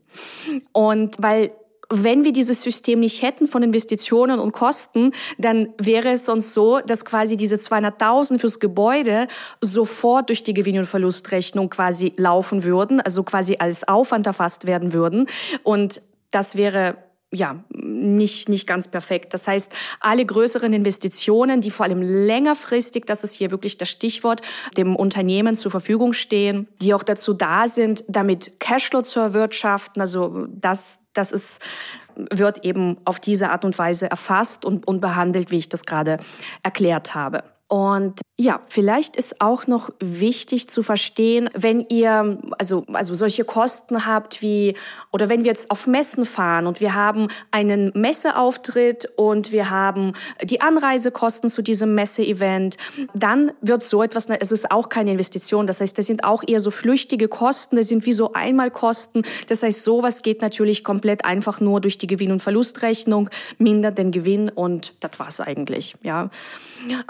Und 0.72 1.16
weil 1.20 1.52
wenn 1.92 2.24
wir 2.24 2.32
dieses 2.32 2.62
System 2.62 3.00
nicht 3.00 3.22
hätten 3.22 3.46
von 3.46 3.62
Investitionen 3.62 4.40
und 4.40 4.52
Kosten, 4.52 5.12
dann 5.38 5.68
wäre 5.78 6.10
es 6.10 6.24
sonst 6.24 6.54
so, 6.54 6.80
dass 6.80 7.04
quasi 7.04 7.36
diese 7.36 7.56
200.000 7.56 8.38
fürs 8.38 8.60
Gebäude 8.60 9.28
sofort 9.60 10.30
durch 10.30 10.42
die 10.42 10.54
Gewinn- 10.54 10.78
und 10.78 10.86
Verlustrechnung 10.86 11.68
quasi 11.68 12.14
laufen 12.16 12.64
würden, 12.64 13.00
also 13.00 13.22
quasi 13.22 13.56
als 13.58 13.86
Aufwand 13.86 14.26
erfasst 14.26 14.66
werden 14.66 14.92
würden. 14.92 15.26
Und 15.62 16.00
das 16.30 16.56
wäre 16.56 16.96
ja, 17.34 17.64
nicht, 17.70 18.50
nicht 18.50 18.66
ganz 18.66 18.88
perfekt. 18.88 19.32
Das 19.32 19.48
heißt, 19.48 19.72
alle 20.00 20.24
größeren 20.24 20.72
Investitionen, 20.72 21.62
die 21.62 21.70
vor 21.70 21.86
allem 21.86 22.02
längerfristig, 22.02 23.06
das 23.06 23.24
ist 23.24 23.32
hier 23.32 23.50
wirklich 23.50 23.78
das 23.78 23.88
Stichwort, 23.88 24.42
dem 24.76 24.94
Unternehmen 24.94 25.54
zur 25.54 25.70
Verfügung 25.70 26.12
stehen, 26.12 26.68
die 26.82 26.92
auch 26.92 27.02
dazu 27.02 27.32
da 27.32 27.68
sind, 27.68 28.04
damit 28.06 28.60
Cashflow 28.60 29.00
zu 29.00 29.18
erwirtschaften. 29.20 30.02
Also 30.02 30.46
das, 30.50 31.01
das 31.14 31.32
ist 31.32 31.62
wird 32.14 32.64
eben 32.64 32.98
auf 33.04 33.20
diese 33.20 33.50
Art 33.50 33.64
und 33.64 33.78
Weise 33.78 34.10
erfasst 34.10 34.66
und, 34.66 34.86
und 34.86 35.00
behandelt, 35.00 35.50
wie 35.50 35.58
ich 35.58 35.70
das 35.70 35.84
gerade 35.84 36.18
erklärt 36.62 37.14
habe. 37.14 37.44
Und 37.72 38.20
ja, 38.36 38.60
vielleicht 38.68 39.16
ist 39.16 39.40
auch 39.40 39.66
noch 39.66 39.88
wichtig 39.98 40.68
zu 40.68 40.82
verstehen, 40.82 41.48
wenn 41.54 41.86
ihr 41.88 42.36
also, 42.58 42.84
also 42.92 43.14
solche 43.14 43.44
Kosten 43.44 44.04
habt 44.04 44.42
wie, 44.42 44.76
oder 45.10 45.30
wenn 45.30 45.44
wir 45.44 45.52
jetzt 45.52 45.70
auf 45.70 45.86
Messen 45.86 46.26
fahren 46.26 46.66
und 46.66 46.82
wir 46.82 46.94
haben 46.94 47.28
einen 47.50 47.90
Messeauftritt 47.94 49.08
und 49.16 49.52
wir 49.52 49.70
haben 49.70 50.12
die 50.42 50.60
Anreisekosten 50.60 51.48
zu 51.48 51.62
diesem 51.62 51.94
Messeevent, 51.94 52.76
dann 53.14 53.52
wird 53.62 53.84
so 53.84 54.02
etwas, 54.02 54.28
es 54.28 54.52
ist 54.52 54.70
auch 54.70 54.90
keine 54.90 55.12
Investition. 55.12 55.66
Das 55.66 55.80
heißt, 55.80 55.96
das 55.96 56.04
sind 56.04 56.24
auch 56.24 56.42
eher 56.46 56.60
so 56.60 56.70
flüchtige 56.70 57.28
Kosten, 57.28 57.76
das 57.76 57.88
sind 57.88 58.04
wie 58.04 58.12
so 58.12 58.34
Einmalkosten. 58.34 59.22
Das 59.48 59.62
heißt, 59.62 59.82
sowas 59.82 60.20
geht 60.20 60.42
natürlich 60.42 60.84
komplett 60.84 61.24
einfach 61.24 61.60
nur 61.60 61.80
durch 61.80 61.96
die 61.96 62.06
Gewinn- 62.06 62.32
und 62.32 62.42
Verlustrechnung, 62.42 63.30
mindert 63.56 63.96
den 63.96 64.10
Gewinn 64.10 64.50
und 64.50 64.92
das 65.00 65.18
war's 65.18 65.40
eigentlich, 65.40 65.94
ja. 66.02 66.28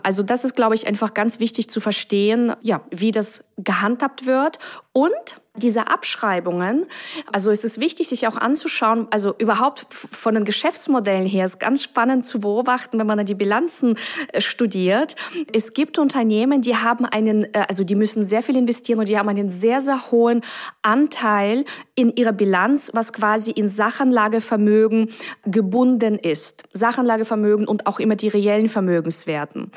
Also 0.02 0.22
das 0.22 0.44
ist, 0.44 0.51
glaube 0.54 0.74
ich, 0.74 0.86
einfach 0.86 1.14
ganz 1.14 1.40
wichtig 1.40 1.68
zu 1.70 1.80
verstehen, 1.80 2.54
ja, 2.62 2.82
wie 2.90 3.12
das 3.12 3.52
gehandhabt 3.58 4.26
wird. 4.26 4.58
Und 4.92 5.12
diese 5.54 5.88
Abschreibungen, 5.88 6.86
also 7.30 7.50
es 7.50 7.62
ist 7.62 7.78
wichtig, 7.78 8.08
sich 8.08 8.26
auch 8.26 8.36
anzuschauen, 8.36 9.06
also 9.10 9.34
überhaupt 9.36 9.86
von 9.90 10.34
den 10.34 10.46
Geschäftsmodellen 10.46 11.26
her 11.26 11.44
ist 11.44 11.60
ganz 11.60 11.82
spannend 11.82 12.24
zu 12.24 12.40
beobachten, 12.40 12.98
wenn 12.98 13.06
man 13.06 13.18
dann 13.18 13.26
die 13.26 13.34
Bilanzen 13.34 13.98
äh, 14.28 14.40
studiert. 14.40 15.14
Es 15.52 15.74
gibt 15.74 15.98
Unternehmen, 15.98 16.62
die 16.62 16.76
haben 16.76 17.04
einen, 17.04 17.52
äh, 17.52 17.66
also 17.68 17.84
die 17.84 17.94
müssen 17.94 18.22
sehr 18.22 18.42
viel 18.42 18.56
investieren 18.56 18.98
und 18.98 19.10
die 19.10 19.18
haben 19.18 19.28
einen 19.28 19.50
sehr, 19.50 19.82
sehr 19.82 20.10
hohen 20.10 20.40
Anteil 20.80 21.66
in 21.96 22.16
ihrer 22.16 22.32
Bilanz, 22.32 22.90
was 22.94 23.12
quasi 23.12 23.50
in 23.50 23.68
Sachanlagevermögen 23.68 25.10
gebunden 25.44 26.18
ist. 26.18 26.62
Sachanlagevermögen 26.72 27.68
und 27.68 27.86
auch 27.86 28.00
immer 28.00 28.16
die 28.16 28.28
reellen 28.28 28.68
Vermögenswerten. 28.68 29.70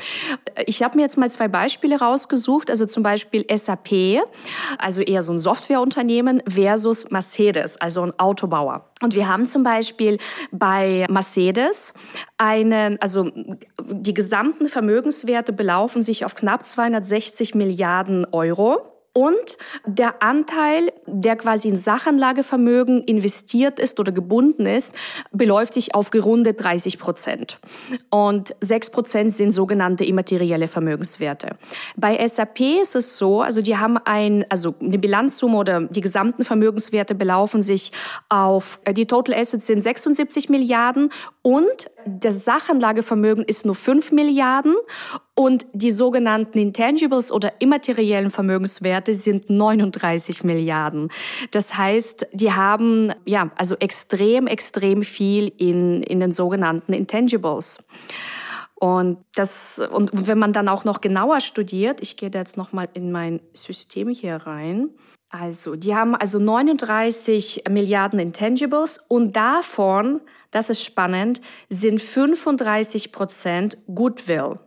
Ich 0.68 0.82
habe 0.84 0.96
mir 0.96 1.04
jetzt 1.04 1.18
mal 1.18 1.30
zwei 1.30 1.50
Beispiele 1.50 2.00
rausgesucht, 2.00 2.70
also 2.70 2.86
zum 2.86 3.04
Beispiel 3.04 3.46
SAP, 3.54 4.22
also 4.78 5.02
eher 5.02 5.22
so 5.22 5.34
ein 5.34 5.38
Software 5.38 5.65
Softwareunternehmen 5.66 6.44
versus 6.48 7.10
Mercedes, 7.10 7.78
also 7.78 8.04
ein 8.04 8.20
Autobauer. 8.20 8.90
Und 9.02 9.16
wir 9.16 9.28
haben 9.28 9.46
zum 9.46 9.64
Beispiel 9.64 10.20
bei 10.52 11.06
Mercedes 11.10 11.94
einen, 12.38 13.02
also 13.02 13.32
die 13.84 14.14
gesamten 14.14 14.68
Vermögenswerte 14.68 15.54
belaufen 15.54 16.04
sich 16.04 16.24
auf 16.24 16.36
knapp 16.36 16.66
260 16.66 17.56
Milliarden 17.56 18.26
Euro. 18.32 18.95
Und 19.18 19.58
der 19.86 20.22
Anteil, 20.22 20.92
der 21.06 21.38
quasi 21.38 21.70
in 21.70 21.78
Sachanlagevermögen 21.78 23.02
investiert 23.06 23.80
ist 23.80 23.98
oder 24.02 24.12
gebunden 24.12 24.66
ist, 24.66 24.94
beläuft 25.32 25.74
sich 25.74 25.96
auf 25.96 26.10
gerundet 26.10 26.62
30 26.62 27.00
Prozent. 27.00 27.60
Und 28.10 28.54
6 28.60 28.90
Prozent 28.90 29.32
sind 29.32 29.52
sogenannte 29.52 30.04
immaterielle 30.04 30.68
Vermögenswerte. 30.68 31.56
Bei 31.96 32.28
SAP 32.28 32.60
ist 32.82 32.96
es 32.96 33.18
so, 33.18 33.42
also 33.42 33.62
die 33.62 33.78
haben 33.78 33.98
ein, 34.04 34.46
also 34.50 34.76
eine 34.82 35.00
Bilanzsumme 35.00 35.60
oder 35.60 35.80
die 35.84 36.02
gesamten 36.02 36.44
Vermögenswerte 36.44 37.16
belaufen 37.16 37.62
sich 37.62 37.94
auf, 38.28 38.82
äh, 38.84 38.94
die 38.94 39.06
Total 39.06 39.34
Assets 39.34 39.66
sind 39.66 39.80
76 39.80 40.50
Milliarden 40.50 41.10
und 41.46 41.92
das 42.08 42.44
Sachanlagevermögen 42.44 43.46
ist 43.46 43.68
nur 43.68 43.76
5 43.76 44.12
Milliarden 44.12 44.74
und 45.36 45.68
die 45.74 45.92
sogenannten 45.92 46.58
Intangibles 46.58 47.32
oder 47.32 47.54
immateriellen 47.60 48.32
Vermögenswerte 48.32 49.14
sind 49.14 49.48
39 49.48 50.44
Milliarden. 50.44 51.12
Das 51.52 51.78
heißt, 51.78 52.30
die 52.34 52.52
haben 52.52 53.14
ja 53.26 53.52
also 53.58 53.76
extrem, 53.76 54.48
extrem 54.48 55.04
viel 55.04 55.54
in, 55.60 56.02
in 56.02 56.20
den 56.20 56.32
sogenannten 56.32 56.94
Intangibles. 56.94 57.78
Und 58.76 59.24
das, 59.36 59.80
und 59.80 60.28
wenn 60.28 60.38
man 60.38 60.54
dann 60.54 60.68
auch 60.68 60.84
noch 60.84 61.02
genauer 61.02 61.40
studiert, 61.40 62.02
ich 62.02 62.18
gehe 62.18 62.30
da 62.30 62.40
jetzt 62.40 62.58
nochmal 62.58 62.90
in 62.94 63.12
mein 63.12 63.40
System 63.54 64.10
hier 64.10 64.36
rein. 64.36 64.90
Also, 65.30 65.76
die 65.76 65.96
haben 65.96 66.16
also 66.16 66.40
39 66.40 67.64
Milliarden 67.70 68.20
Intangibles 68.20 69.00
und 69.08 69.36
davon, 69.36 70.22
das 70.52 70.70
ist 70.70 70.84
spannend, 70.84 71.42
sind 71.70 72.02
35 72.02 73.12
Prozent 73.12 73.78
Goodwill. 73.94 74.60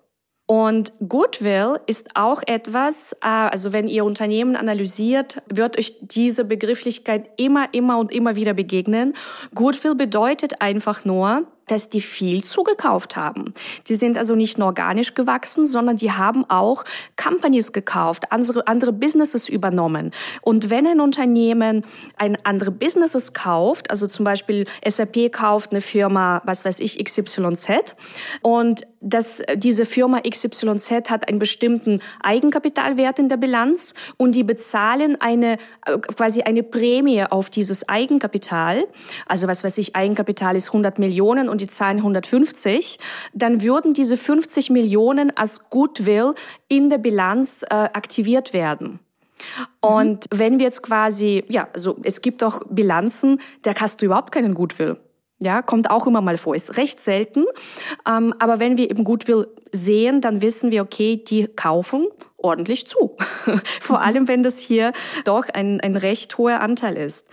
Und 0.50 0.92
Goodwill 1.06 1.78
ist 1.86 2.16
auch 2.16 2.42
etwas, 2.46 3.12
äh, 3.20 3.26
also 3.26 3.74
wenn 3.74 3.86
ihr 3.86 4.06
Unternehmen 4.06 4.56
analysiert, 4.56 5.42
wird 5.46 5.78
euch 5.78 5.98
diese 6.00 6.46
Begrifflichkeit 6.46 7.28
immer, 7.36 7.68
immer 7.72 7.98
und 7.98 8.10
immer 8.10 8.34
wieder 8.34 8.54
begegnen. 8.54 9.12
Goodwill 9.54 9.94
bedeutet 9.94 10.62
einfach 10.62 11.04
nur, 11.04 11.46
dass 11.70 11.88
die 11.88 12.00
viel 12.00 12.44
zugekauft 12.44 13.16
haben. 13.16 13.54
Die 13.87 13.94
sind 13.94 14.18
also 14.18 14.34
nicht 14.34 14.58
nur 14.58 14.68
organisch 14.68 15.14
gewachsen, 15.14 15.66
sondern 15.66 15.96
die 15.96 16.12
haben 16.12 16.48
auch 16.48 16.84
Companies 17.16 17.72
gekauft, 17.72 18.30
andere, 18.32 18.66
andere 18.66 18.92
Businesses 18.92 19.48
übernommen. 19.48 20.12
Und 20.42 20.70
wenn 20.70 20.87
ein 20.87 21.00
Unternehmen 21.00 21.84
ein 22.16 22.38
andere 22.44 22.70
Businesses 22.70 23.32
kauft, 23.32 23.90
also 23.90 24.06
zum 24.06 24.25
Beispiel 24.25 24.66
SAP 24.87 25.32
kauft 25.32 25.70
eine 25.70 25.80
Firma, 25.80 26.42
was 26.44 26.64
weiß 26.64 26.80
ich, 26.80 27.02
XYZ, 27.02 27.94
und 28.42 28.82
dass 29.00 29.42
diese 29.56 29.84
Firma 29.84 30.20
XYZ 30.20 31.10
hat 31.10 31.28
einen 31.28 31.38
bestimmten 31.38 32.00
Eigenkapitalwert 32.22 33.18
in 33.18 33.28
der 33.28 33.36
Bilanz 33.36 33.94
und 34.16 34.34
die 34.34 34.44
bezahlen 34.44 35.20
eine, 35.20 35.58
quasi 36.16 36.42
eine 36.42 36.62
Prämie 36.62 37.24
auf 37.24 37.50
dieses 37.50 37.88
Eigenkapital. 37.88 38.86
Also 39.26 39.46
was 39.46 39.64
weiß 39.64 39.78
ich, 39.78 39.94
Eigenkapital 39.94 40.56
ist 40.56 40.68
100 40.68 40.98
Millionen 40.98 41.48
und 41.48 41.60
die 41.60 41.68
zahlen 41.68 41.98
150, 41.98 42.98
dann 43.32 43.62
würden 43.62 43.94
diese 43.94 44.16
50 44.16 44.70
Millionen 44.70 45.36
als 45.36 45.70
Goodwill 45.70 46.34
in 46.68 46.90
der 46.90 46.98
Bilanz 46.98 47.62
äh, 47.62 47.74
aktiviert 47.74 48.52
werden. 48.52 49.00
Und 49.80 50.30
mhm. 50.32 50.38
wenn 50.38 50.58
wir 50.58 50.64
jetzt 50.64 50.82
quasi, 50.82 51.44
ja, 51.48 51.68
also 51.72 51.96
es 52.02 52.22
gibt 52.22 52.42
auch 52.42 52.62
Bilanzen, 52.68 53.40
da 53.62 53.74
hast 53.74 54.02
du 54.02 54.06
überhaupt 54.06 54.32
keinen 54.32 54.54
Goodwill. 54.54 54.98
Ja, 55.40 55.62
kommt 55.62 55.90
auch 55.90 56.07
immer 56.07 56.21
mal 56.21 56.37
vor, 56.37 56.54
ist 56.57 56.76
recht 56.76 57.00
selten. 57.00 57.45
Ähm, 58.07 58.35
aber 58.38 58.59
wenn 58.59 58.76
wir 58.76 58.90
eben 58.90 59.04
Goodwill 59.04 59.47
sehen, 59.71 60.21
dann 60.21 60.42
wissen 60.42 60.71
wir, 60.71 60.83
okay, 60.83 61.23
die 61.23 61.47
kaufen 61.47 62.09
ordentlich 62.37 62.87
zu. 62.87 63.16
vor 63.80 64.00
allem, 64.00 64.26
wenn 64.28 64.42
das 64.42 64.59
hier 64.59 64.92
doch 65.25 65.49
ein, 65.49 65.80
ein 65.80 65.97
recht 65.97 66.38
hoher 66.38 66.61
Anteil 66.61 66.97
ist. 66.97 67.28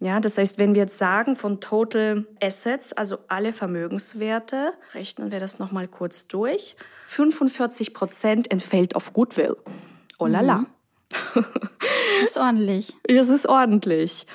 Ja, 0.00 0.20
das 0.20 0.38
heißt, 0.38 0.58
wenn 0.58 0.74
wir 0.74 0.82
jetzt 0.82 0.98
sagen 0.98 1.34
von 1.34 1.60
Total 1.60 2.24
Assets, 2.40 2.92
also 2.92 3.18
alle 3.26 3.52
Vermögenswerte, 3.52 4.72
rechnen 4.94 5.32
wir 5.32 5.40
das 5.40 5.58
nochmal 5.58 5.88
kurz 5.88 6.28
durch. 6.28 6.76
45 7.06 7.94
Prozent 7.94 8.50
entfällt 8.50 8.94
auf 8.94 9.12
Goodwill. 9.12 9.56
Oh 10.18 10.26
la 10.26 10.40
la. 10.40 10.58
Mhm. 10.58 10.66
Das 11.34 11.44
ist 12.30 12.36
ordentlich. 12.36 12.96
Das 13.04 13.28
ist 13.28 13.46
ordentlich. 13.46 14.26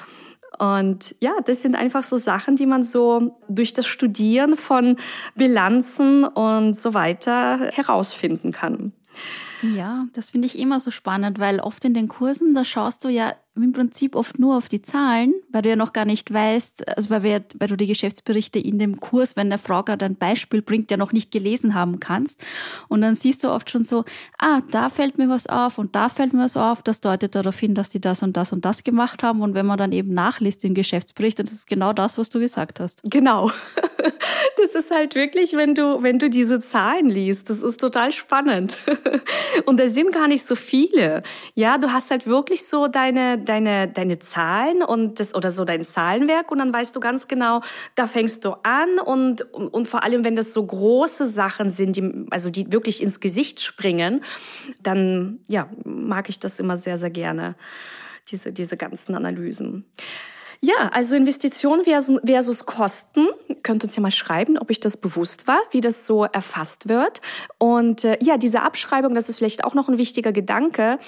Und 0.64 1.14
ja, 1.20 1.34
das 1.44 1.62
sind 1.62 1.76
einfach 1.76 2.04
so 2.04 2.16
Sachen, 2.16 2.56
die 2.56 2.66
man 2.66 2.84
so 2.84 3.38
durch 3.50 3.74
das 3.74 3.86
Studieren 3.86 4.56
von 4.56 4.96
Bilanzen 5.36 6.24
und 6.24 6.80
so 6.80 6.94
weiter 6.94 7.70
herausfinden 7.74 8.54
kann. 8.54 8.94
Ja, 9.62 10.06
das 10.14 10.32
finde 10.32 10.46
ich 10.46 10.58
immer 10.58 10.80
so 10.80 10.90
spannend, 10.90 11.38
weil 11.38 11.60
oft 11.60 11.84
in 11.84 11.94
den 11.94 12.08
Kursen, 12.08 12.54
da 12.54 12.64
schaust 12.64 13.04
du 13.04 13.10
ja 13.10 13.34
im 13.56 13.72
Prinzip 13.72 14.16
oft 14.16 14.40
nur 14.40 14.58
auf 14.58 14.68
die 14.68 14.82
Zahlen, 14.82 15.34
weil 15.52 15.62
du 15.62 15.70
ja 15.70 15.76
noch 15.76 15.94
gar 15.94 16.06
nicht 16.06 16.34
weißt, 16.34 16.88
also 16.88 17.12
weil, 17.12 17.24
wir, 17.24 17.44
weil 17.60 17.68
du 17.68 17.76
die 17.76 17.86
Geschäftsberichte 17.86 18.58
in 18.58 18.80
dem 18.80 19.00
Kurs, 19.00 19.36
wenn 19.36 19.50
der 19.50 19.60
Frau 19.60 19.84
gerade 19.84 20.06
ein 20.06 20.16
Beispiel 20.16 20.64
bringt, 20.64 20.90
ja 20.90 20.98
noch 20.98 21.12
nicht 21.12 21.32
gelesen 21.32 21.76
haben 21.76 22.00
kannst. 22.00 22.44
Und 22.88 23.02
dann 23.02 23.16
siehst 23.16 23.44
du 23.44 23.50
oft 23.50 23.70
schon 23.70 23.84
so, 23.84 24.06
ah, 24.40 24.62
da 24.72 24.90
fällt 24.90 25.20
mir 25.20 25.30
was 25.30 25.46
auf 25.46 25.78
und 25.78 25.96
da 25.96 26.10
fällt 26.10 26.34
mir 26.34 26.44
was 26.44 26.58
auf, 26.58 26.82
das 26.82 27.00
deutet 27.00 27.36
darauf 27.36 27.60
hin, 27.60 27.76
dass 27.76 27.90
die 27.90 28.02
das 28.02 28.24
und 28.24 28.36
das 28.38 28.52
und 28.54 28.66
das 28.66 28.84
gemacht 28.84 29.22
haben. 29.22 29.42
Und 29.42 29.54
wenn 29.54 29.68
man 29.68 29.78
dann 29.78 29.92
eben 29.92 30.14
nachliest 30.14 30.64
den 30.64 30.74
Geschäftsbericht, 30.74 31.38
dann 31.38 31.46
ist 31.46 31.54
es 31.54 31.66
genau 31.68 31.94
das, 31.94 32.18
was 32.18 32.30
du 32.30 32.40
gesagt 32.40 32.80
hast. 32.80 33.02
Genau. 33.04 33.52
Das 34.58 34.76
ist 34.76 34.92
halt 34.92 35.16
wirklich, 35.16 35.56
wenn 35.56 35.76
du, 35.76 36.04
wenn 36.04 36.20
du 36.20 36.30
diese 36.30 36.60
Zahlen 36.60 37.10
liest, 37.10 37.50
das 37.50 37.62
ist 37.62 37.80
total 37.80 38.12
spannend. 38.12 38.78
Und 39.66 39.80
da 39.80 39.88
sind 39.88 40.14
gar 40.14 40.28
nicht 40.28 40.46
so 40.46 40.56
viele. 40.56 41.24
Ja, 41.56 41.78
du 41.78 41.92
hast 41.92 42.12
halt 42.12 42.28
wirklich 42.28 42.66
so 42.66 42.88
deine, 42.88 43.38
deine, 43.44 43.88
deine 43.88 44.20
Zahlen 44.20 44.84
und 44.84 45.20
das, 45.20 45.34
oder 45.36 45.52
so 45.52 45.66
dein 45.66 45.84
Zahlenwerk 45.84 46.52
und 46.52 46.60
dann 46.60 46.74
weißt 46.74 46.96
du 46.96 47.00
ganz 47.00 47.28
genau, 47.28 47.62
da 47.96 48.08
fängst 48.08 48.46
du 48.46 48.54
an 48.64 49.00
und, 49.04 49.42
und, 49.54 49.68
und 49.70 49.88
vor 49.88 50.04
allem, 50.04 50.24
wenn 50.24 50.36
das 50.36 50.54
so 50.54 50.66
große 50.66 51.28
Sachen 51.28 51.70
sind, 51.70 51.96
die, 51.96 52.26
also 52.30 52.50
die 52.50 52.72
wirklich 52.72 53.02
ins 53.02 53.20
Gesicht 53.20 53.62
springen, 53.62 54.22
dann, 54.82 55.40
ja, 55.48 55.70
mag 55.84 56.30
ich 56.30 56.40
das 56.40 56.60
immer 56.60 56.78
sehr, 56.78 56.98
sehr 56.98 57.12
gerne, 57.12 57.56
diese, 58.30 58.52
diese 58.52 58.78
ganzen 58.78 59.16
Analysen. 59.16 59.86
Ja, 60.66 60.88
also 60.94 61.18
Investition 61.18 61.84
versus, 61.84 62.22
versus 62.26 62.66
Kosten. 62.66 63.28
Könnt 63.64 63.84
uns 63.84 63.98
ja 63.98 64.02
mal 64.02 64.12
schreiben, 64.12 64.58
ob 64.58 64.72
ich 64.72 64.80
das 64.80 64.96
bewusst 64.96 65.46
war, 65.46 65.60
wie 65.72 65.82
das 65.82 66.08
so 66.08 66.24
erfasst 66.24 66.88
wird. 66.88 67.20
Und 67.58 68.06
äh, 68.06 68.18
ja, 68.22 68.38
diese 68.38 68.62
Abschreibung, 68.62 69.14
das 69.14 69.28
ist 69.28 69.36
vielleicht 69.36 69.66
auch 69.66 69.74
noch 69.74 69.90
ein 69.90 69.98
wichtiger 69.98 70.32
Gedanke. 70.32 71.00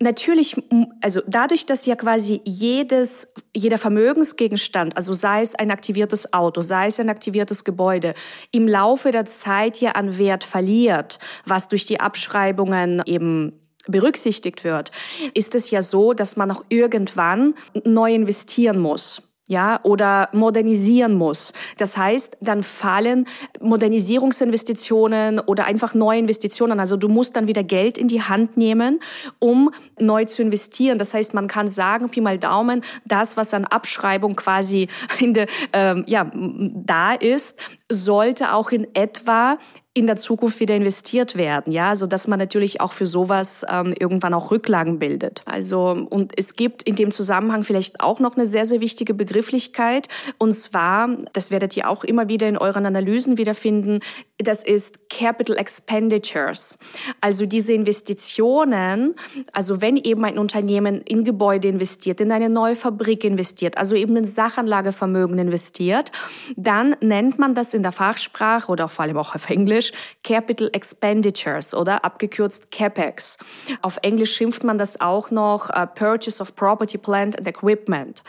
Natürlich, 0.00 0.56
also 1.02 1.20
dadurch, 1.26 1.66
dass 1.66 1.84
ja 1.84 1.94
quasi 1.94 2.40
jedes, 2.44 3.34
jeder 3.54 3.76
Vermögensgegenstand, 3.76 4.96
also 4.96 5.12
sei 5.12 5.42
es 5.42 5.54
ein 5.54 5.70
aktiviertes 5.70 6.32
Auto, 6.32 6.62
sei 6.62 6.86
es 6.86 6.98
ein 6.98 7.10
aktiviertes 7.10 7.64
Gebäude, 7.64 8.14
im 8.50 8.66
Laufe 8.66 9.10
der 9.10 9.26
Zeit 9.26 9.78
ja 9.82 9.90
an 9.90 10.16
Wert 10.16 10.42
verliert, 10.42 11.18
was 11.44 11.68
durch 11.68 11.84
die 11.84 12.00
Abschreibungen 12.00 13.02
eben 13.04 13.61
berücksichtigt 13.88 14.64
wird, 14.64 14.90
ist 15.34 15.54
es 15.54 15.70
ja 15.70 15.82
so, 15.82 16.12
dass 16.12 16.36
man 16.36 16.50
auch 16.50 16.64
irgendwann 16.68 17.54
neu 17.84 18.14
investieren 18.14 18.78
muss 18.78 19.22
ja, 19.48 19.80
oder 19.82 20.28
modernisieren 20.32 21.14
muss. 21.14 21.52
Das 21.76 21.96
heißt, 21.96 22.38
dann 22.40 22.62
fallen 22.62 23.26
Modernisierungsinvestitionen 23.60 25.40
oder 25.40 25.66
einfach 25.66 25.94
neue 25.94 26.20
Investitionen. 26.20 26.78
Also 26.78 26.96
du 26.96 27.08
musst 27.08 27.36
dann 27.36 27.48
wieder 27.48 27.64
Geld 27.64 27.98
in 27.98 28.08
die 28.08 28.22
Hand 28.22 28.56
nehmen, 28.56 29.00
um 29.40 29.70
neu 29.98 30.24
zu 30.24 30.42
investieren. 30.42 30.98
Das 30.98 31.12
heißt, 31.12 31.34
man 31.34 31.48
kann 31.48 31.66
sagen, 31.66 32.08
Pi 32.08 32.20
mal 32.20 32.38
Daumen, 32.38 32.82
das, 33.04 33.36
was 33.36 33.52
an 33.52 33.64
Abschreibung 33.64 34.36
quasi 34.36 34.88
in 35.18 35.34
der, 35.34 35.46
ähm, 35.72 36.04
ja, 36.06 36.30
da 36.32 37.12
ist, 37.12 37.60
sollte 37.90 38.54
auch 38.54 38.70
in 38.70 38.94
etwa 38.94 39.58
in 39.94 40.06
der 40.06 40.16
Zukunft 40.16 40.58
wieder 40.60 40.74
investiert 40.74 41.36
werden, 41.36 41.72
ja, 41.72 41.94
so 41.96 42.06
dass 42.06 42.26
man 42.26 42.38
natürlich 42.38 42.80
auch 42.80 42.92
für 42.92 43.04
sowas 43.04 43.64
ähm, 43.68 43.94
irgendwann 43.98 44.32
auch 44.32 44.50
Rücklagen 44.50 44.98
bildet. 44.98 45.42
Also 45.44 46.06
und 46.08 46.32
es 46.38 46.56
gibt 46.56 46.82
in 46.82 46.96
dem 46.96 47.10
Zusammenhang 47.10 47.62
vielleicht 47.62 48.00
auch 48.00 48.18
noch 48.18 48.36
eine 48.36 48.46
sehr 48.46 48.64
sehr 48.64 48.80
wichtige 48.80 49.12
Begrifflichkeit 49.12 50.08
und 50.38 50.54
zwar, 50.54 51.10
das 51.34 51.50
werdet 51.50 51.76
ihr 51.76 51.90
auch 51.90 52.04
immer 52.04 52.28
wieder 52.28 52.48
in 52.48 52.56
euren 52.56 52.86
Analysen 52.86 53.36
wiederfinden, 53.36 54.00
das 54.42 54.64
ist 54.64 55.08
Capital 55.08 55.56
Expenditures. 55.56 56.78
Also 57.20 57.46
diese 57.46 57.72
Investitionen, 57.72 59.14
also 59.52 59.80
wenn 59.80 59.96
eben 59.96 60.24
ein 60.24 60.38
Unternehmen 60.38 61.02
in 61.02 61.24
Gebäude 61.24 61.68
investiert, 61.68 62.20
in 62.20 62.32
eine 62.32 62.48
neue 62.48 62.76
Fabrik 62.76 63.24
investiert, 63.24 63.78
also 63.78 63.94
eben 63.94 64.16
in 64.16 64.24
Sachanlagevermögen 64.24 65.38
investiert, 65.38 66.12
dann 66.56 66.96
nennt 67.00 67.38
man 67.38 67.54
das 67.54 67.74
in 67.74 67.82
der 67.82 67.92
Fachsprache 67.92 68.70
oder 68.70 68.88
vor 68.88 69.04
allem 69.04 69.18
auch 69.18 69.34
auf 69.34 69.48
Englisch 69.50 69.92
Capital 70.24 70.70
Expenditures 70.72 71.74
oder 71.74 72.04
abgekürzt 72.04 72.70
CapEx. 72.70 73.38
Auf 73.82 73.98
Englisch 74.02 74.34
schimpft 74.34 74.64
man 74.64 74.78
das 74.78 75.00
auch 75.00 75.30
noch 75.30 75.70
uh, 75.70 75.86
Purchase 75.86 76.42
of 76.42 76.54
Property, 76.56 76.98
Plant 76.98 77.38
and 77.38 77.46
Equipment. 77.46 78.22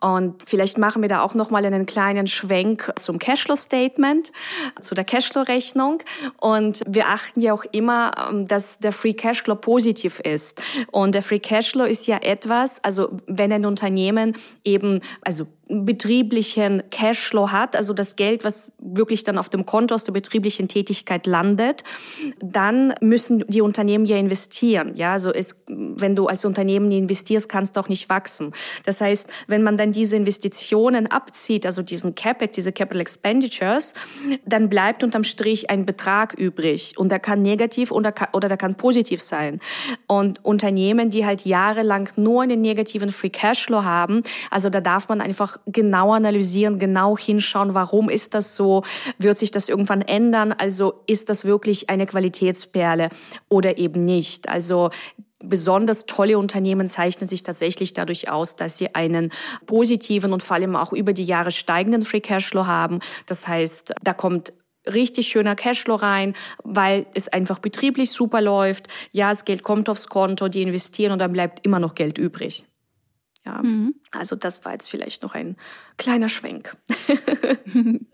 Und 0.00 0.42
vielleicht 0.46 0.78
machen 0.78 1.02
wir 1.02 1.08
da 1.08 1.22
auch 1.22 1.34
noch 1.34 1.50
mal 1.50 1.64
einen 1.64 1.86
kleinen 1.86 2.26
Schwenk 2.26 2.92
zum 2.96 3.18
Cashflow 3.18 3.56
Statement, 3.56 4.32
zu 4.80 4.94
der 4.94 5.04
Cashflow-Rechnung. 5.44 6.02
Und 6.40 6.82
wir 6.86 7.08
achten 7.08 7.40
ja 7.40 7.52
auch 7.52 7.64
immer, 7.72 8.28
ähm, 8.30 8.46
dass 8.46 8.78
der 8.78 8.92
Free 8.92 9.12
Cashflow 9.12 9.56
positiv 9.56 10.20
ist. 10.20 10.60
Und 10.90 11.14
der 11.14 11.22
Free 11.22 11.38
Cashflow 11.38 11.84
ist 11.84 12.06
ja 12.06 12.18
etwas, 12.18 12.82
also 12.82 13.10
wenn 13.26 13.52
ein 13.52 13.64
Unternehmen 13.64 14.36
eben, 14.64 15.00
also 15.22 15.46
betrieblichen 15.68 16.82
Cashflow 16.90 17.50
hat, 17.50 17.76
also 17.76 17.92
das 17.92 18.16
Geld, 18.16 18.44
was 18.44 18.72
wirklich 18.78 19.22
dann 19.22 19.38
auf 19.38 19.48
dem 19.48 19.66
Konto 19.66 19.94
aus 19.94 20.04
der 20.04 20.12
betrieblichen 20.12 20.68
Tätigkeit 20.68 21.26
landet, 21.26 21.84
dann 22.40 22.94
müssen 23.00 23.44
die 23.48 23.60
Unternehmen 23.60 24.06
ja 24.06 24.16
investieren. 24.16 24.96
Ja, 24.96 25.12
also 25.12 25.32
es, 25.32 25.64
wenn 25.68 26.16
du 26.16 26.26
als 26.26 26.44
Unternehmen 26.44 26.90
investierst, 26.90 27.48
kannst 27.48 27.76
du 27.76 27.80
auch 27.80 27.88
nicht 27.88 28.08
wachsen. 28.08 28.52
Das 28.84 29.00
heißt, 29.00 29.28
wenn 29.46 29.62
man 29.62 29.76
dann 29.76 29.92
diese 29.92 30.16
Investitionen 30.16 31.06
abzieht, 31.06 31.66
also 31.66 31.82
diesen 31.82 32.14
CapEx, 32.14 32.54
diese 32.54 32.72
Capital 32.72 33.00
Expenditures, 33.00 33.94
dann 34.46 34.68
bleibt 34.68 35.04
unterm 35.04 35.24
Strich 35.24 35.70
ein 35.70 35.84
Betrag 35.84 36.34
übrig 36.34 36.94
und 36.96 37.10
der 37.10 37.20
kann 37.20 37.42
negativ 37.42 37.90
oder, 37.90 38.14
oder 38.32 38.48
der 38.48 38.56
kann 38.56 38.74
positiv 38.76 39.20
sein. 39.20 39.60
Und 40.06 40.44
Unternehmen, 40.44 41.10
die 41.10 41.26
halt 41.26 41.44
jahrelang 41.44 42.08
nur 42.16 42.42
einen 42.42 42.62
negativen 42.62 43.10
Free 43.10 43.30
Cashflow 43.30 43.84
haben, 43.84 44.22
also 44.50 44.70
da 44.70 44.80
darf 44.80 45.08
man 45.08 45.20
einfach 45.20 45.57
genau 45.66 46.12
analysieren, 46.12 46.78
genau 46.78 47.16
hinschauen, 47.16 47.74
warum 47.74 48.08
ist 48.08 48.34
das 48.34 48.56
so, 48.56 48.84
wird 49.18 49.38
sich 49.38 49.50
das 49.50 49.68
irgendwann 49.68 50.02
ändern, 50.02 50.52
also 50.52 51.02
ist 51.06 51.28
das 51.28 51.44
wirklich 51.44 51.90
eine 51.90 52.06
Qualitätsperle 52.06 53.10
oder 53.48 53.78
eben 53.78 54.04
nicht. 54.04 54.48
Also 54.48 54.90
besonders 55.40 56.06
tolle 56.06 56.38
Unternehmen 56.38 56.88
zeichnen 56.88 57.28
sich 57.28 57.42
tatsächlich 57.42 57.92
dadurch 57.92 58.28
aus, 58.28 58.56
dass 58.56 58.76
sie 58.76 58.94
einen 58.94 59.30
positiven 59.66 60.32
und 60.32 60.42
vor 60.42 60.56
allem 60.56 60.76
auch 60.76 60.92
über 60.92 61.12
die 61.12 61.22
Jahre 61.22 61.52
steigenden 61.52 62.02
Free 62.02 62.20
Cashflow 62.20 62.66
haben. 62.66 63.00
Das 63.26 63.46
heißt, 63.46 63.94
da 64.02 64.14
kommt 64.14 64.52
richtig 64.86 65.28
schöner 65.28 65.54
Cashflow 65.54 65.96
rein, 65.96 66.34
weil 66.64 67.06
es 67.14 67.28
einfach 67.28 67.58
betrieblich 67.58 68.10
super 68.10 68.40
läuft. 68.40 68.88
Ja, 69.12 69.28
das 69.28 69.44
Geld 69.44 69.62
kommt 69.62 69.88
aufs 69.88 70.08
Konto, 70.08 70.48
die 70.48 70.62
investieren 70.62 71.12
und 71.12 71.18
dann 71.18 71.32
bleibt 71.32 71.64
immer 71.64 71.78
noch 71.78 71.94
Geld 71.94 72.18
übrig. 72.18 72.64
Ja, 73.48 73.62
mhm. 73.62 73.94
also 74.10 74.36
das 74.36 74.64
war 74.66 74.72
jetzt 74.72 74.90
vielleicht 74.90 75.22
noch 75.22 75.34
ein 75.34 75.56
kleiner 75.96 76.28
Schwenk. 76.28 76.76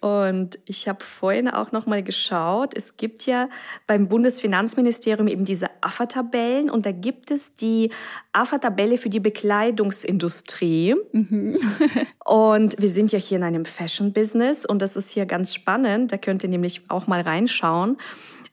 und 0.00 0.58
ich 0.64 0.86
habe 0.86 1.02
vorhin 1.02 1.48
auch 1.48 1.72
noch 1.72 1.86
mal 1.86 2.04
geschaut. 2.04 2.76
Es 2.76 2.96
gibt 2.96 3.26
ja 3.26 3.48
beim 3.88 4.06
Bundesfinanzministerium 4.06 5.26
eben 5.26 5.44
diese 5.44 5.70
AFA-Tabellen 5.80 6.70
und 6.70 6.86
da 6.86 6.92
gibt 6.92 7.32
es 7.32 7.56
die 7.56 7.90
AFA-Tabelle 8.32 8.96
für 8.96 9.08
die 9.08 9.18
Bekleidungsindustrie. 9.18 10.94
Mhm. 11.10 11.58
und 12.24 12.80
wir 12.80 12.90
sind 12.90 13.10
ja 13.10 13.18
hier 13.18 13.38
in 13.38 13.44
einem 13.44 13.64
Fashion-Business 13.64 14.64
und 14.64 14.82
das 14.82 14.94
ist 14.94 15.10
hier 15.10 15.26
ganz 15.26 15.52
spannend. 15.52 16.12
Da 16.12 16.16
könnt 16.16 16.44
ihr 16.44 16.48
nämlich 16.48 16.82
auch 16.88 17.08
mal 17.08 17.22
reinschauen. 17.22 17.96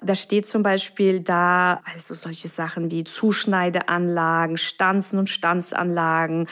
Da 0.02 0.16
steht 0.16 0.48
zum 0.48 0.64
Beispiel 0.64 1.20
da, 1.20 1.82
also 1.84 2.14
solche 2.14 2.48
Sachen 2.48 2.90
wie 2.90 3.04
Zuschneideanlagen, 3.04 4.58
Stanzen 4.58 5.20
und 5.20 5.30
Stanzanlagen, 5.30 6.48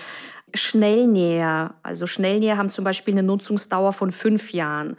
Schnellnäher. 0.54 1.76
Also 1.82 2.08
Schnellnäher 2.08 2.58
haben 2.58 2.70
zum 2.70 2.84
Beispiel 2.84 3.14
eine 3.14 3.24
Nutzungsdauer 3.24 3.94
von 3.94 4.12
fünf 4.12 4.52
Jahren. 4.52 4.98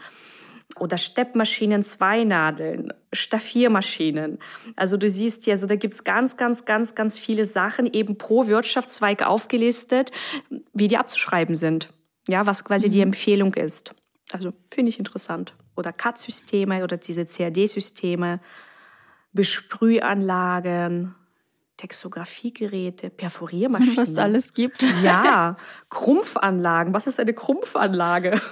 Oder 0.79 0.97
Steppmaschinen, 0.97 1.83
Zweinadeln, 1.83 2.93
Staffiermaschinen. 3.13 4.39
Also 4.77 4.97
du 4.97 5.09
siehst 5.11 5.45
hier, 5.45 5.55
also 5.55 5.67
da 5.67 5.77
gibt's 5.77 6.05
ganz, 6.05 6.37
ganz, 6.37 6.65
ganz, 6.65 6.95
ganz 6.95 7.19
viele 7.19 7.45
Sachen 7.45 7.87
eben 7.93 8.17
pro 8.17 8.47
Wirtschaftszweig 8.47 9.27
aufgelistet, 9.27 10.13
wie 10.73 10.89
die 10.89 10.97
abzuschreiben 10.97 11.55
sind. 11.55 11.91
Ja, 12.29 12.47
was 12.47 12.65
quasi 12.65 12.89
die 12.89 12.99
mhm. 12.99 13.05
Empfehlung 13.05 13.55
ist. 13.55 13.95
Also 14.31 14.53
finde 14.71 14.91
ich 14.91 14.99
interessant 14.99 15.55
oder 15.79 15.93
CAD-Systeme 15.93 16.83
oder 16.85 16.97
diese 16.97 17.25
CAD-Systeme, 17.25 18.41
Besprühanlagen, 19.33 21.15
Textografiegeräte, 21.77 23.09
Perforiermaschinen. 23.09 23.97
Was 23.97 24.09
es 24.09 24.19
alles 24.19 24.53
gibt. 24.53 24.85
Ja, 25.03 25.57
Krumpfanlagen. 25.91 26.93
Was 26.93 27.07
ist 27.07 27.21
eine 27.21 27.33
Krumpfanlage? 27.33 28.41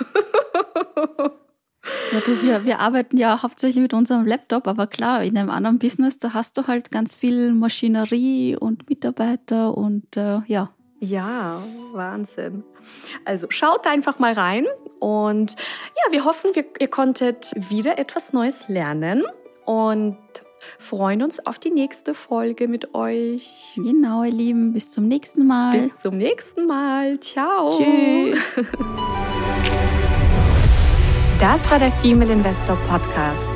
Ja, 2.12 2.20
du, 2.20 2.42
wir, 2.42 2.64
wir 2.64 2.80
arbeiten 2.80 3.16
ja 3.16 3.42
hauptsächlich 3.42 3.80
mit 3.80 3.94
unserem 3.94 4.26
Laptop, 4.26 4.66
aber 4.66 4.86
klar, 4.86 5.22
in 5.22 5.36
einem 5.38 5.50
anderen 5.50 5.78
Business, 5.78 6.18
da 6.18 6.34
hast 6.34 6.58
du 6.58 6.66
halt 6.66 6.90
ganz 6.90 7.14
viel 7.14 7.52
Maschinerie 7.52 8.56
und 8.56 8.88
Mitarbeiter 8.88 9.76
und 9.76 10.16
äh, 10.16 10.40
ja. 10.46 10.70
Ja, 10.98 11.62
Wahnsinn. 11.92 12.64
Also 13.24 13.48
schaut 13.50 13.86
einfach 13.86 14.18
mal 14.18 14.32
rein 14.32 14.66
und 14.98 15.52
ja, 15.52 16.12
wir 16.12 16.24
hoffen, 16.24 16.50
wir, 16.54 16.64
ihr 16.78 16.88
konntet 16.88 17.52
wieder 17.70 17.98
etwas 17.98 18.32
Neues 18.32 18.68
lernen 18.68 19.24
und 19.64 20.16
freuen 20.78 21.22
uns 21.22 21.46
auf 21.46 21.58
die 21.58 21.70
nächste 21.70 22.14
Folge 22.14 22.66
mit 22.66 22.94
euch. 22.94 23.72
Genau, 23.76 24.22
ihr 24.24 24.32
Lieben, 24.32 24.72
bis 24.72 24.90
zum 24.90 25.06
nächsten 25.06 25.46
Mal. 25.46 25.78
Bis 25.78 26.00
zum 26.00 26.16
nächsten 26.16 26.66
Mal. 26.66 27.20
Ciao. 27.20 27.70
Tschüss. 27.70 28.38
Das 31.38 31.70
war 31.70 31.78
der 31.78 31.92
Female 31.92 32.32
Investor 32.32 32.78
Podcast. 32.88 33.55